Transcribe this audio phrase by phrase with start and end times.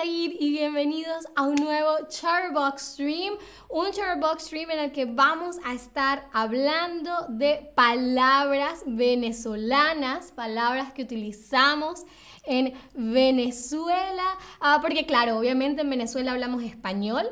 [0.00, 3.34] Said y bienvenidos a un nuevo Charbox Stream,
[3.68, 11.02] un Charbox Stream en el que vamos a estar hablando de palabras venezolanas, palabras que
[11.02, 12.04] utilizamos
[12.44, 17.26] en Venezuela, ah, porque claro, obviamente en Venezuela hablamos español,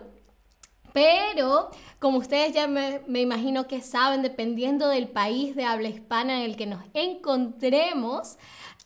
[0.98, 1.70] pero
[2.00, 6.56] como ustedes ya me, imagino que saben, dependiendo del país de habla hispana en el
[6.56, 8.36] que nos encontremos,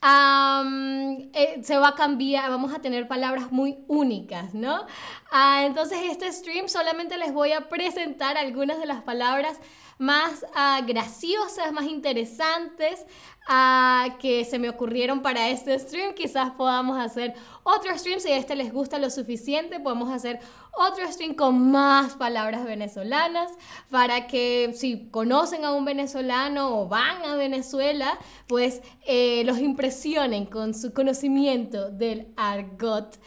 [0.03, 4.85] eh, se va a cambiar, vamos a tener palabras muy únicas, ¿no?
[5.31, 9.59] Ah, entonces este stream solamente les voy a presentar algunas de las palabras
[10.03, 13.07] más ah, graciosas, más interesantes
[13.49, 16.15] uh, que se me ocurrieron para este stream.
[16.15, 19.79] Quizás podamos hacer otro stream si a este les gusta lo suficiente.
[19.79, 20.41] Podemos hacer
[20.73, 23.53] otro stream con más palabras venezolanas
[23.91, 30.47] para que si conocen a un venezolano o van a Venezuela, pues eh, los impresionen
[30.47, 33.19] con su conocimiento del argot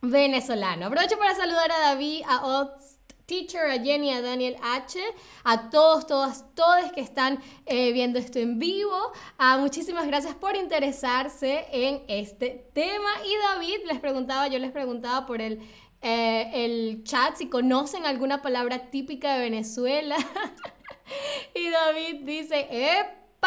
[0.00, 0.86] venezolano.
[0.86, 2.98] Aprovecho para saludar a David, a Oz
[3.32, 5.00] Teacher, a Jenny, a Daniel H,
[5.44, 8.94] a todos, todas, todos que están eh, viendo esto en vivo.
[9.38, 13.08] Ah, muchísimas gracias por interesarse en este tema.
[13.24, 15.62] Y David, les preguntaba, yo les preguntaba por el,
[16.02, 20.18] eh, el chat si conocen alguna palabra típica de Venezuela.
[21.54, 23.42] y David dice, ¡epa!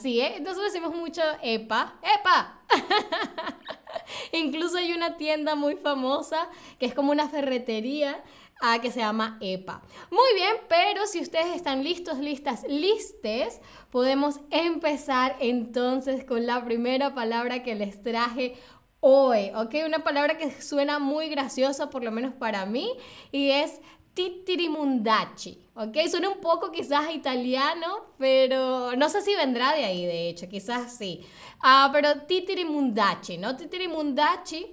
[0.00, 0.40] Sí, ¿eh?
[0.40, 1.98] decimos mucho ¡epa!
[2.02, 2.60] ¡epa!
[4.32, 8.22] Incluso hay una tienda muy famosa que es como una ferretería
[8.60, 9.82] ah, que se llama EPA.
[10.10, 13.60] Muy bien, pero si ustedes están listos, listas, listes,
[13.90, 18.54] podemos empezar entonces con la primera palabra que les traje
[19.00, 19.74] hoy, ¿ok?
[19.84, 22.88] Una palabra que suena muy graciosa, por lo menos para mí,
[23.32, 23.80] y es
[24.14, 25.96] titirimundachi, ¿ok?
[26.08, 30.96] Suena un poco quizás italiano, pero no sé si vendrá de ahí, de hecho, quizás
[30.96, 31.26] sí.
[31.62, 33.56] Ah, pero titirimundachi, ¿no?
[33.56, 34.66] Titirimundachi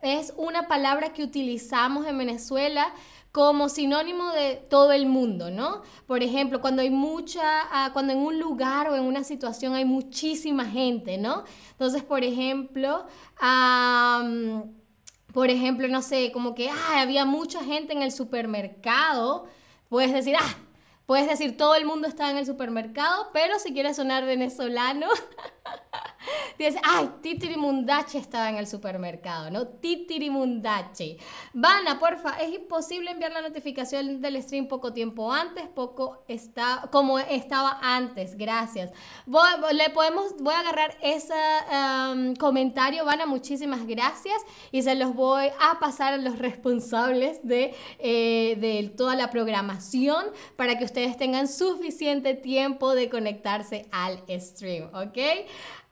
[0.00, 2.94] es una palabra que utilizamos en Venezuela
[3.30, 5.82] como sinónimo de todo el mundo, ¿no?
[6.06, 9.84] Por ejemplo, cuando hay mucha, ah, cuando en un lugar o en una situación hay
[9.84, 11.44] muchísima gente, ¿no?
[11.72, 13.06] Entonces, por ejemplo,
[15.34, 19.46] por ejemplo, no sé, como que ah, había mucha gente en el supermercado,
[19.90, 20.56] puedes decir, ah,
[21.08, 25.08] puedes decir todo el mundo está en el supermercado, pero si quieres sonar venezolano,
[26.58, 29.66] Dice, ay, Titirimundache estaba en el supermercado, ¿no?
[29.66, 31.18] Titirimundache.
[31.52, 37.18] Vana, porfa, es imposible enviar la notificación del stream poco tiempo antes, poco está, como
[37.18, 38.92] estaba antes, gracias.
[39.26, 41.34] Voy, le podemos, voy a agarrar ese
[41.70, 47.74] um, comentario, Vana, muchísimas gracias y se los voy a pasar a los responsables de,
[47.98, 54.90] eh, de toda la programación para que ustedes tengan suficiente tiempo de conectarse al stream,
[54.94, 55.18] ¿ok?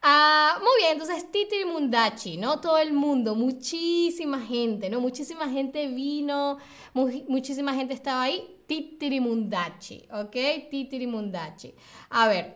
[0.08, 2.60] Ah, muy bien, entonces Titiri Mundachi, ¿no?
[2.60, 5.00] Todo el mundo, muchísima gente, ¿no?
[5.00, 6.58] Muchísima gente vino,
[6.94, 8.56] muchísima gente estaba ahí.
[8.68, 10.36] Titiri Mundachi, ¿ok?
[10.70, 11.74] Titiri Mundachi.
[12.10, 12.54] A ver,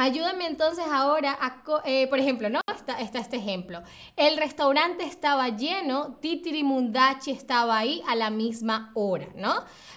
[0.00, 2.60] Ayúdame entonces ahora a, eh, por ejemplo, ¿no?
[2.96, 3.82] Está, este ejemplo.
[4.16, 9.54] El restaurante estaba lleno, Titiri Mundachi estaba ahí a la misma hora, ¿no?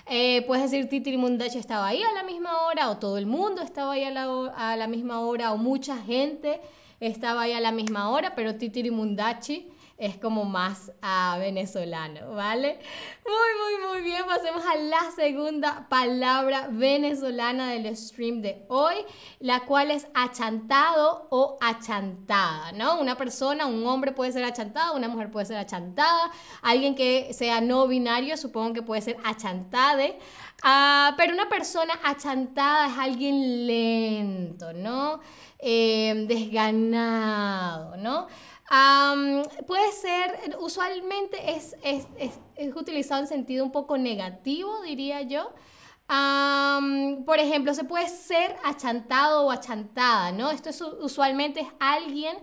[0.08, 3.62] Eh, puedes decir Titiri Mundachi estaba ahí a la misma hora, o todo el mundo
[3.62, 4.26] estaba ahí a la,
[4.56, 6.60] a la misma hora, o mucha gente
[7.00, 9.70] estaba ahí a la misma hora, pero Titiri Mundachi
[10.02, 10.92] es como más
[11.38, 12.80] venezolano, ¿vale?
[13.24, 14.24] Muy, muy, muy bien.
[14.26, 18.96] Pasemos a la segunda palabra venezolana del stream de hoy,
[19.40, 23.00] la cual es achantado o achantada, ¿no?
[23.00, 26.32] Una persona, un hombre puede ser achantado, una mujer puede ser achantada,
[26.64, 30.18] alguien que sea no binario, supongo que puede ser achantade.
[30.64, 35.20] Ah, pero una persona achantada es alguien lento, ¿no?
[35.60, 38.28] Eh, desganado, ¿no?
[39.68, 42.38] Puede ser, usualmente es, es,
[42.76, 45.52] utilizado en sentido un poco negativo, diría yo.
[47.26, 50.52] por ejemplo, se puede ser achantado o achantada, ¿no?
[50.52, 52.38] Esto es, usualmente es alguien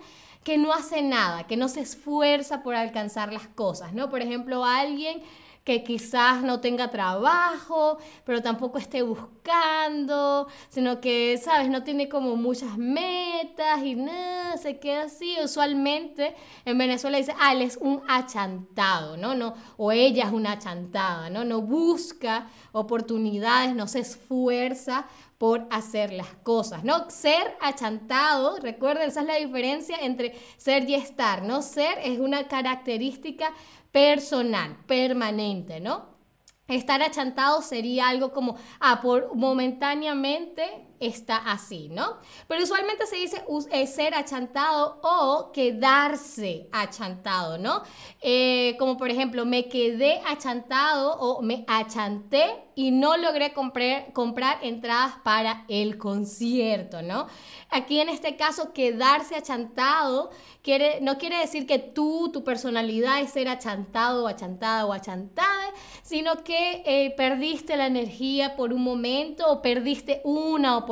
[0.44, 4.08] que no hace nada, que no se esfuerza por alcanzar las cosas, ¿no?
[4.08, 5.23] Por ejemplo, alguien
[5.69, 11.69] que quizás no tenga trabajo, pero tampoco esté buscando, sino que, ¿sabes?
[11.69, 15.37] No tiene como muchas metas y nada, se queda así.
[15.44, 16.35] Usualmente
[16.65, 19.35] en Venezuela dice, ah, él es un achantado, ¿no?
[19.35, 21.44] no o ella es una achantada, ¿no?
[21.44, 25.06] No busca oportunidades, no se esfuerza
[25.38, 27.08] por hacer las cosas, ¿no?
[27.11, 31.62] Ser achantado, recuerden, esa es la diferencia entre ser y estar, ¿no?
[31.62, 33.52] Ser es una característica
[33.93, 36.19] personal, permanente, ¿no?
[36.67, 42.19] Estar achantado sería algo como, ah, por momentáneamente está así, ¿no?
[42.47, 47.83] Pero usualmente se dice eh, ser achantado o quedarse achantado, ¿no?
[48.21, 54.59] Eh, como por ejemplo, me quedé achantado o me achanté y no logré comprar, comprar
[54.62, 57.27] entradas para el concierto, ¿no?
[57.71, 60.31] Aquí en este caso, quedarse achantado
[60.62, 65.73] quiere, no quiere decir que tú, tu personalidad es ser achantado achantada o achantada,
[66.03, 70.88] sino que eh, perdiste la energía por un momento o perdiste una oportunidad.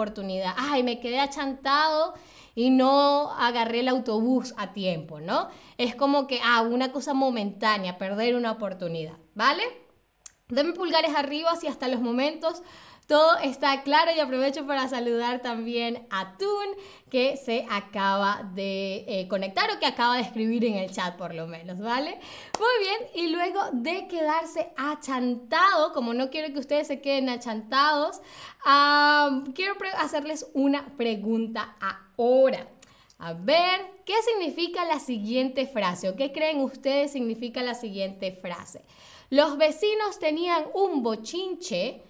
[0.56, 2.14] Ay, me quedé achantado
[2.54, 5.48] y no agarré el autobús a tiempo, ¿no?
[5.78, 9.62] Es como que, ah, una cosa momentánea, perder una oportunidad, ¿vale?
[10.48, 12.62] Denme pulgares arriba si hasta los momentos
[13.06, 16.66] todo está claro y aprovecho para saludar también a Tun
[17.08, 21.34] que se acaba de eh, conectar o que acaba de escribir en el chat por
[21.34, 22.18] lo menos, ¿vale?
[22.58, 28.20] Muy bien, y luego de quedarse achantado, como no quiero que ustedes se queden achantados,
[29.54, 32.66] quiero hacerles una pregunta ahora.
[33.18, 38.82] A ver, ¿qué significa la siguiente frase o qué creen ustedes significa la siguiente frase?
[39.30, 42.02] Los vecinos tenían un bochinche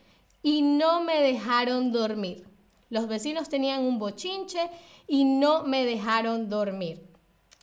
[0.47, 2.47] y no me dejaron dormir.
[2.89, 4.71] Los vecinos tenían un bochinche
[5.09, 7.03] y no me dejaron dormir.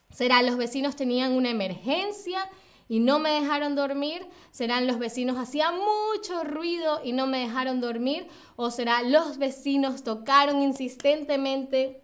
[0.09, 2.49] ¿Será los vecinos tenían una emergencia
[2.89, 4.27] y no me dejaron dormir?
[4.51, 8.27] ¿Serán los vecinos hacían mucho ruido y no me dejaron dormir?
[8.57, 12.03] ¿O será los vecinos tocaron insistentemente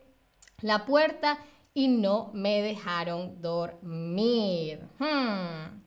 [0.61, 1.39] la puerta
[1.73, 4.87] y no me dejaron dormir?
[4.97, 5.81] Hmm.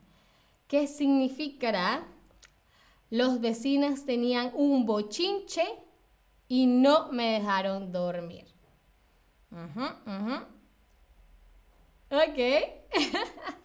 [0.67, 2.12] ¿Qué significará
[3.13, 5.63] los vecinos tenían un bochinche
[6.47, 8.45] y no me dejaron dormir.
[12.09, 12.39] Ok.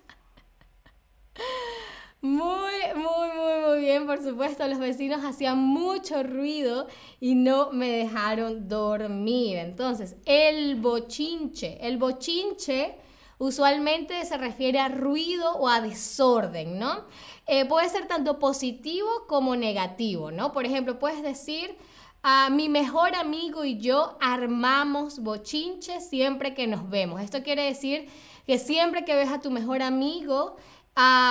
[2.21, 4.67] Muy, muy, muy, muy bien, por supuesto.
[4.67, 6.89] Los vecinos hacían mucho ruido
[7.21, 9.57] y no me dejaron dormir.
[9.59, 11.79] Entonces, el bochinche.
[11.81, 12.97] El bochinche
[13.39, 17.05] usualmente se refiere a ruido o a desorden, ¿no?
[17.47, 20.53] Eh, puede ser tanto positivo como negativo, ¿no?
[20.53, 21.77] Por ejemplo, puedes decir,
[22.23, 27.21] a mi mejor amigo y yo armamos bochinches siempre que nos vemos.
[27.21, 28.09] Esto quiere decir
[28.47, 30.57] que siempre que ves a tu mejor amigo,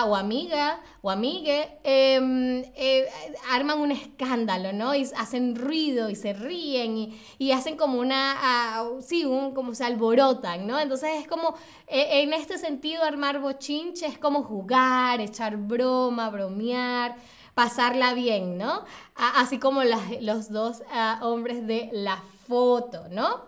[0.05, 3.05] o amiga o amigue em, eh,
[3.51, 4.95] arman un escándalo, ¿no?
[4.95, 10.67] Y hacen ruido y se ríen y, hacen como una, sí, un, como se alborotan,
[10.67, 10.79] ¿no?
[10.79, 11.55] Entonces es como,
[11.87, 17.15] e, en este sentido, armar bochinche es como jugar, echar broma, bromear,
[17.53, 18.85] pasarla bien, ¿no?
[19.15, 19.81] así como
[20.21, 20.83] los dos
[21.21, 23.45] hombres de la foto, ¿no?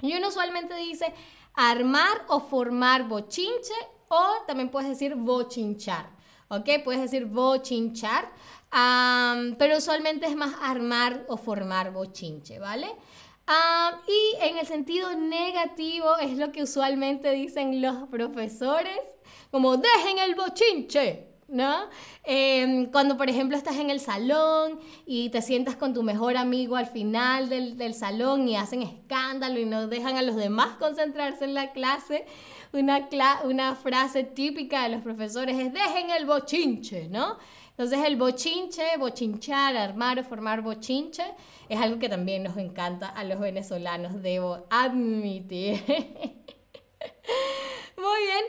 [0.00, 1.12] Y uno usualmente dice
[1.54, 3.74] armar o formar bochinche
[4.46, 6.10] también puedes decir bochinchar,
[6.48, 6.68] ¿ok?
[6.84, 8.30] Puedes decir bochinchar,
[9.58, 12.88] pero usualmente es más armar o formar bochinche, ¿vale?
[14.06, 19.00] y en el sentido negativo es lo que usualmente dicen los profesores,
[19.50, 21.88] como dejen el bochinche, ¿no?
[22.24, 26.76] Em, cuando, por ejemplo, estás en el salón y te sientas con tu mejor amigo
[26.76, 31.54] al final del, salón y hacen escándalo y no dejan a los demás concentrarse en
[31.54, 32.26] la clase,
[32.80, 37.38] una, frase típica de los profesores es dejen el bochinche, ¿no?
[37.70, 41.24] Entonces el bochinche, bochinchar, armar o formar bochinche,
[41.68, 45.82] es algo que también nos encanta a los venezolanos, debo admitir.
[47.96, 48.44] Muy bien.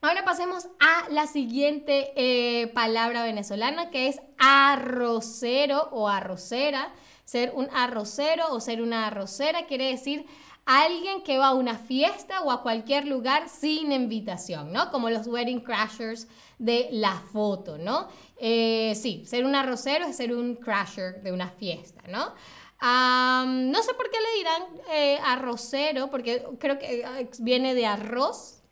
[0.00, 6.92] Ahora pasemos a la siguiente eh, palabra venezolana que es arrocero o arrocera.
[7.24, 10.26] Ser un arrocero o ser una arrocera quiere decir
[10.66, 14.90] alguien que va a una fiesta o a cualquier lugar sin invitación, ¿no?
[14.90, 16.26] Como los wedding crashers
[16.58, 18.08] de la foto, ¿no?
[18.36, 22.34] Eh, sí, ser un arrocero es ser un crasher de una fiesta, ¿no?
[22.82, 28.62] no sé por qué le dirán eh, arrocero, porque creo que eh, viene de arroz.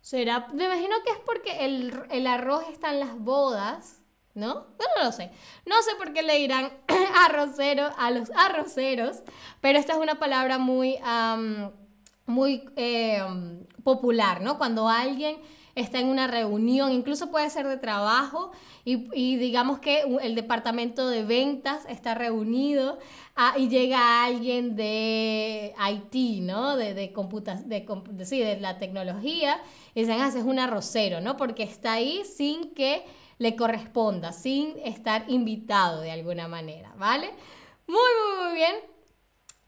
[0.00, 4.00] Será, me imagino que es porque el, el arroz está en las bodas
[4.36, 4.54] ¿No?
[4.54, 5.30] no lo sé.
[5.64, 6.70] No sé por qué le dirán
[7.24, 9.22] arrocero a los arroceros,
[9.62, 10.96] pero esta es una palabra muy,
[12.26, 14.58] muy em, popular, ¿no?
[14.58, 15.38] Cuando alguien
[15.74, 18.50] está en una reunión, incluso puede ser de trabajo,
[18.84, 22.98] y, digamos que el departamento de ventas está reunido
[23.34, 26.76] ah, y llega alguien de IT, ¿no?
[26.76, 27.12] De, de,
[27.64, 29.60] de, de la tecnología,
[29.94, 31.36] y dicen, ah, es un arrocero, ¿no?
[31.36, 33.02] Porque está ahí sin que
[33.38, 37.30] le corresponda, sin estar invitado de alguna manera, ¿vale?
[37.86, 38.74] Muy, muy, muy bien.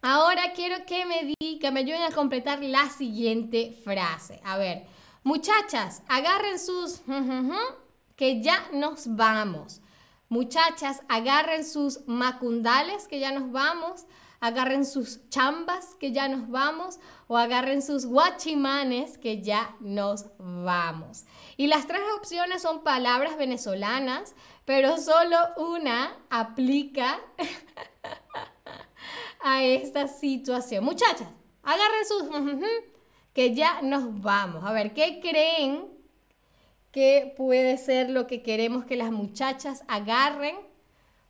[0.00, 4.40] Ahora quiero que me, di, que me ayuden a completar la siguiente frase.
[4.44, 4.86] A ver,
[5.22, 7.02] muchachas, agarren sus...
[8.18, 9.80] que ya nos vamos.
[10.28, 14.06] Muchachas, agarren sus macundales que ya nos vamos,
[14.40, 21.24] agarren sus chambas que ya nos vamos o agarren sus guachimanes que ya nos vamos.
[21.56, 27.18] Y las tres opciones son palabras venezolanas, pero solo una aplica
[29.42, 30.84] a esta situación.
[30.84, 31.28] Muchachas,
[31.62, 32.24] agarren sus
[33.32, 34.64] que ya nos vamos.
[34.64, 35.98] A ver, ¿qué creen
[36.92, 40.56] que puede ser lo que queremos que las muchachas agarren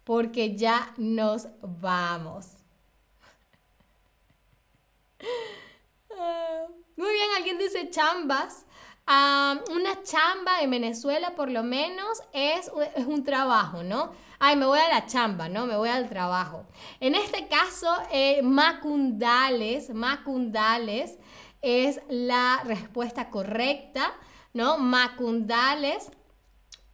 [0.04, 2.57] porque ya nos vamos.
[6.18, 8.66] Ah, muy bien, alguien dice chambas.
[9.06, 14.12] Ah, una chamba en Venezuela por lo menos es, es, un trabajo, ¿no?
[14.38, 15.66] Ay, me voy a la chamba, ¿no?
[15.66, 16.66] Me voy al trabajo.
[17.00, 21.18] En este caso, eh, macundales, macundales
[21.62, 24.12] es la respuesta correcta.
[24.52, 24.78] ¿no?
[24.78, 26.10] Macundales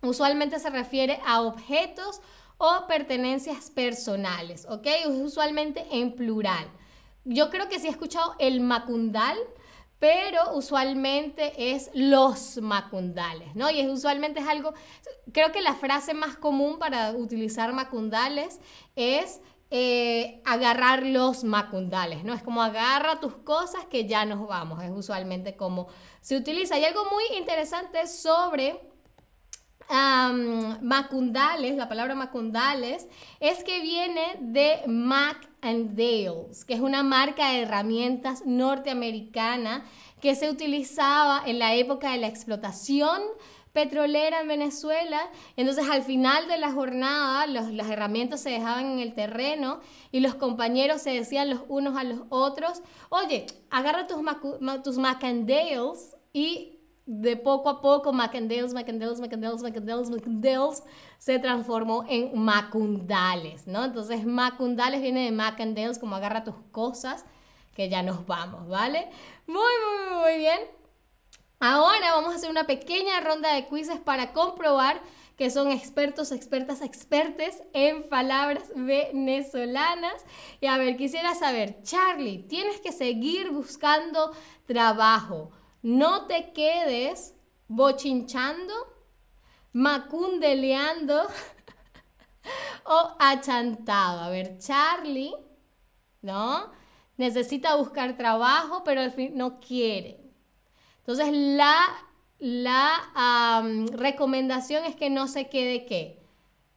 [0.02, 2.20] usualmente se refiere a objetos
[2.58, 4.86] o pertenencias personales, ¿ok?
[5.06, 6.66] Usualmente en plural.
[7.24, 9.36] Yo creo que sí he escuchado el macundal,
[9.98, 13.70] pero usualmente es los macundales, ¿no?
[13.70, 14.74] Y es, usualmente es algo,
[15.32, 18.60] creo que la frase más común para utilizar macundales
[18.96, 19.40] es
[19.70, 22.34] eh, agarrar los macundales, ¿no?
[22.34, 25.88] Es como agarra tus cosas que ya nos vamos, es usualmente como
[26.20, 26.74] se utiliza.
[26.74, 28.78] Hay algo muy interesante sobre
[29.88, 33.08] macundales, la palabra macundales,
[33.40, 39.84] es que viene de Mac and Dales, que es una marca de herramientas norteamericana
[40.20, 43.20] que se utilizaba en la época de la explotación
[43.72, 45.20] petrolera en Venezuela.
[45.56, 49.80] Entonces al final de la jornada las herramientas se dejaban en el terreno
[50.12, 54.20] y los compañeros se decían los unos a los otros, oye, agarra tus,
[54.84, 56.73] tus macandales y
[57.06, 60.82] de poco a poco macandales, macandales, macandales, macandales, macandales
[61.18, 63.84] se transformó en macundales, ¿no?
[63.84, 67.24] Entonces macundales viene de macandales como agarra tus cosas
[67.74, 69.08] que ya nos vamos, ¿vale?
[69.46, 70.60] Muy, muy, muy bien.
[71.60, 75.00] Ahora vamos a hacer una pequeña ronda de quizzes para comprobar
[75.36, 80.24] que son expertos, expertas, expertes en palabras venezolanas.
[80.60, 84.32] Y a ver, quisiera saber, Charlie, tienes que seguir buscando
[84.66, 85.50] trabajo.
[85.84, 87.34] No te quedes
[87.68, 88.72] bochinchando,
[89.74, 91.24] macundeleando
[92.86, 94.20] o achantado.
[94.20, 95.34] A ver, Charlie,
[96.22, 96.70] ¿no?
[97.18, 100.32] Necesita buscar trabajo, pero al fin no quiere.
[101.00, 101.82] Entonces, la,
[102.38, 103.62] la
[103.92, 106.18] recomendación es que no se quede qué?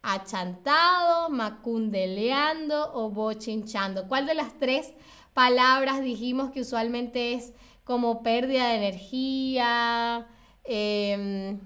[0.02, 4.10] Achantado, macundeleando o bochinchando.
[4.10, 4.94] ¿Cuál de las tres
[5.34, 7.54] palabras dijimos que usualmente es
[7.88, 10.28] como pérdida de energía?
[10.66, 11.58] Em,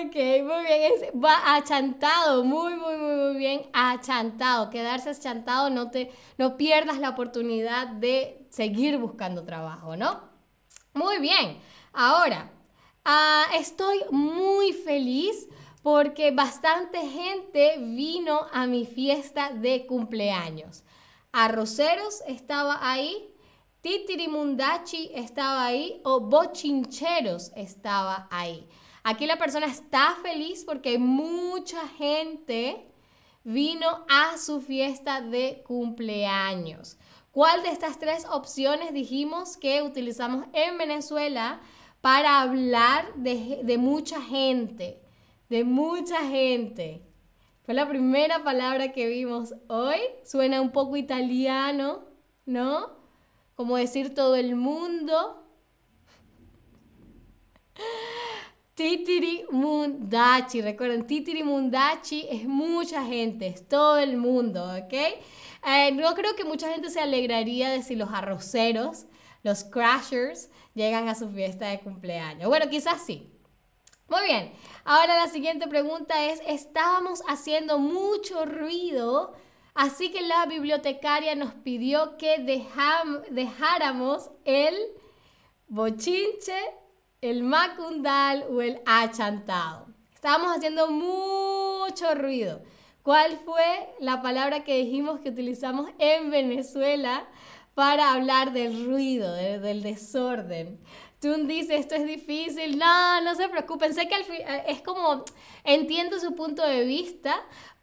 [0.00, 0.92] ok, muy bien.
[1.22, 3.66] va achantado, muy, muy, muy, muy bien.
[3.74, 4.70] Achantado.
[4.70, 10.22] Quedarse achantado, no, te, no pierdas la oportunidad de seguir buscando trabajo, ¿no?
[10.94, 11.60] Muy bien.
[11.92, 12.50] Ahora,
[13.04, 15.46] ah, estoy muy feliz
[15.82, 20.84] porque bastante gente vino a mi fiesta de cumpleaños.
[21.36, 23.28] Arroceros estaba ahí,
[23.80, 28.68] Titirimundachi estaba ahí o Bochincheros estaba ahí.
[29.02, 32.88] Aquí la persona está feliz porque mucha gente
[33.42, 36.98] vino a su fiesta de cumpleaños.
[37.32, 41.60] ¿Cuál de estas tres opciones dijimos que utilizamos en Venezuela
[42.00, 45.02] para hablar de, mucha gente?
[45.48, 47.02] De mucha gente.
[47.64, 49.96] Fue la primera palabra que vimos hoy.
[50.22, 52.04] Suena un poco italiano,
[52.44, 52.90] ¿no?
[53.54, 55.42] Como decir todo el mundo.
[58.74, 64.92] Titiri Mundachi, recuerden, Titiri Mundachi es mucha gente, es todo el mundo, ¿ok?
[64.92, 69.06] Eh, no creo que mucha gente se alegraría de si los arroceros,
[69.42, 72.48] los crashers, llegan a su fiesta de cumpleaños.
[72.48, 73.30] Bueno, quizás sí.
[74.08, 74.52] Muy bien,
[74.84, 79.34] ahora la siguiente pregunta es, estábamos haciendo mucho ruido,
[79.74, 82.38] así que la bibliotecaria nos pidió que
[83.30, 84.74] dejáramos el
[85.68, 86.58] bochinche,
[87.20, 89.86] el macundal o el achantado.
[90.14, 92.62] Estábamos haciendo mucho ruido.
[93.02, 97.28] ¿Cuál fue la palabra que dijimos que utilizamos en Venezuela
[97.74, 100.80] para hablar del ruido, del desorden?
[101.24, 102.78] Tú dices, esto es difícil.
[102.78, 103.94] No, no se preocupen.
[103.94, 105.24] Sé que eh, es como,
[105.64, 107.34] entiendo su punto de vista,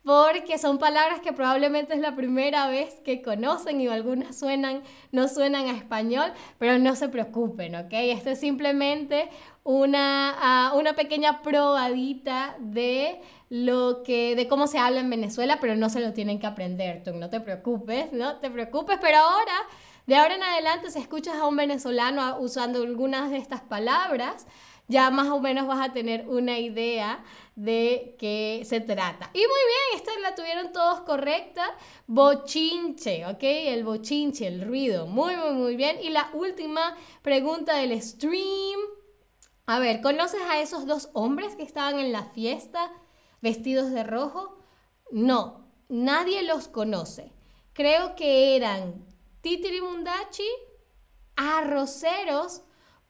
[0.04, 5.28] porque son palabras que probablemente es la primera vez que conocen y algunas suenan, no
[5.28, 7.90] suenan a español, pero no se preocupen, ¿ok?
[7.92, 9.28] Esto es simplemente
[9.64, 15.76] una, ah, una pequeña probadita de lo que, de cómo se habla en Venezuela, pero
[15.76, 19.54] no se lo tienen que aprender, tú no te preocupes, no te preocupes, pero ahora,
[20.08, 24.48] de ahora en adelante, si escuchas a un venezolano usando algunas de estas palabras,
[24.88, 27.24] ya más o menos vas a tener una idea
[27.56, 29.30] de qué se trata.
[29.34, 31.64] Y muy bien, esta la tuvieron todos correcta.
[32.08, 33.40] Bochinche, ¿ok?
[33.42, 35.08] El bochinche, el ruido.
[35.08, 35.98] Muy, muy, muy bien.
[36.02, 38.80] Y la última pregunta del stream.
[39.66, 42.92] A ver, ¿conoces a esos dos hombres que estaban en la fiesta
[43.40, 44.58] vestidos de rojo?
[45.12, 47.32] No, nadie los conoce.
[47.74, 49.06] Creo que eran
[49.42, 50.48] Titirimundachi,
[51.36, 52.62] arroceros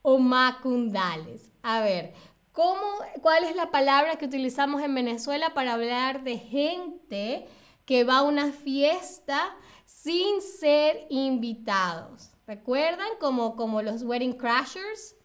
[0.02, 1.50] o macundales.
[1.62, 2.14] A ver,
[2.52, 2.80] ¿cómo,
[3.20, 7.46] ¿cuál es la palabra que utilizamos en Venezuela para hablar de gente
[7.84, 12.30] que va a una fiesta sin ser invitados?
[12.46, 13.08] ¿Recuerdan?
[13.20, 15.16] Como, como los wedding crashers.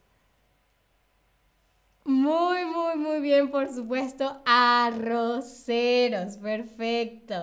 [2.08, 4.42] Muy, muy, muy bien, por supuesto.
[4.46, 7.36] Arroceros, perfecto.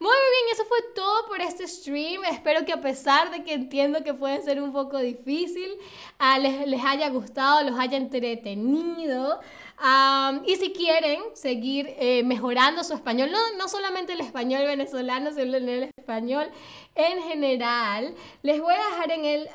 [0.00, 2.24] Muy bien, eso fue todo por este stream.
[2.24, 5.70] Espero que a pesar de que entiendo que puede ser un poco difícil,
[6.18, 9.38] ah, les, les, haya gustado, los haya entretenido.
[10.44, 15.58] y si quieren seguir eh, mejorando su español, no, no solamente el español venezolano, sino
[15.58, 16.50] el español
[16.96, 19.48] en general, les voy a dejar en el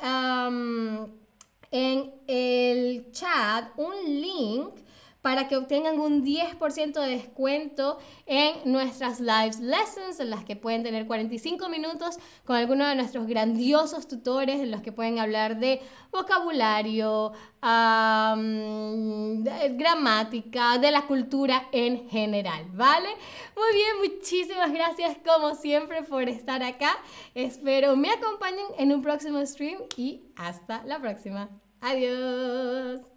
[1.74, 4.84] en el chat un link
[5.22, 10.82] para que obtengan un 10% de descuento en nuestras live lessons, en las que pueden
[10.82, 15.80] tener 45 minutos con alguno de nuestros grandiosos tutores, en los que pueden hablar de
[16.12, 17.32] vocabulario,
[19.72, 23.08] gramática, de la cultura en general, ¿vale?
[23.56, 26.98] Muy bien, muchísimas gracias como siempre por estar acá.
[27.34, 31.48] Espero me acompañen en un próximo stream y hasta la próxima.
[31.88, 33.13] Adiós.